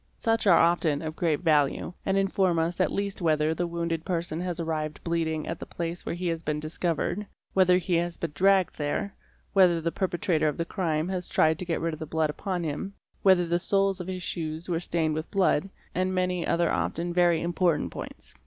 [0.17, 4.41] Such are often of great value and inform us at least whether the wounded person
[4.41, 8.31] has arrived bleeding at the place where he has been_ discovered, whether he has been
[8.33, 9.13] dragged there,
[9.53, 12.31] whether the perpetrator | of the crime has tried to get rid of the blood
[12.31, 16.71] upon him, whether the_ soles of his shoes were stained with blood, and many other
[16.71, 18.33] often very important points.